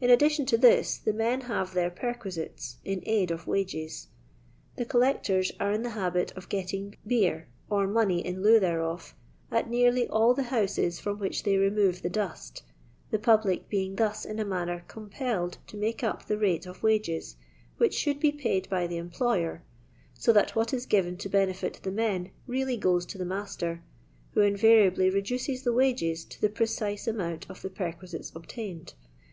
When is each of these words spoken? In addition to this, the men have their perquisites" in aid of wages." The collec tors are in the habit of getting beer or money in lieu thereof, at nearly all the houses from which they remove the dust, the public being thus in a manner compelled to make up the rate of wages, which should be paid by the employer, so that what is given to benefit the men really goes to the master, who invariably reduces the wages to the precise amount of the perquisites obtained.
In 0.00 0.10
addition 0.10 0.46
to 0.46 0.58
this, 0.58 0.98
the 0.98 1.12
men 1.12 1.42
have 1.42 1.74
their 1.74 1.88
perquisites" 1.88 2.78
in 2.84 3.04
aid 3.06 3.30
of 3.30 3.46
wages." 3.46 4.08
The 4.74 4.84
collec 4.84 5.22
tors 5.22 5.52
are 5.60 5.70
in 5.70 5.84
the 5.84 5.90
habit 5.90 6.32
of 6.36 6.48
getting 6.48 6.96
beer 7.06 7.46
or 7.70 7.86
money 7.86 8.18
in 8.26 8.42
lieu 8.42 8.58
thereof, 8.58 9.14
at 9.52 9.70
nearly 9.70 10.08
all 10.08 10.34
the 10.34 10.42
houses 10.50 10.98
from 10.98 11.20
which 11.20 11.44
they 11.44 11.56
remove 11.56 12.02
the 12.02 12.08
dust, 12.10 12.64
the 13.12 13.18
public 13.20 13.68
being 13.68 13.94
thus 13.94 14.24
in 14.24 14.40
a 14.40 14.44
manner 14.44 14.82
compelled 14.88 15.58
to 15.68 15.76
make 15.76 16.02
up 16.02 16.26
the 16.26 16.36
rate 16.36 16.66
of 16.66 16.82
wages, 16.82 17.36
which 17.76 17.94
should 17.94 18.18
be 18.18 18.32
paid 18.32 18.68
by 18.68 18.88
the 18.88 18.96
employer, 18.96 19.62
so 20.14 20.32
that 20.32 20.56
what 20.56 20.74
is 20.74 20.84
given 20.84 21.16
to 21.18 21.28
benefit 21.28 21.78
the 21.84 21.92
men 21.92 22.32
really 22.48 22.76
goes 22.76 23.06
to 23.06 23.18
the 23.18 23.24
master, 23.24 23.84
who 24.32 24.40
invariably 24.40 25.08
reduces 25.08 25.62
the 25.62 25.72
wages 25.72 26.24
to 26.24 26.40
the 26.40 26.48
precise 26.50 27.06
amount 27.06 27.48
of 27.48 27.62
the 27.62 27.70
perquisites 27.70 28.32
obtained. 28.34 28.94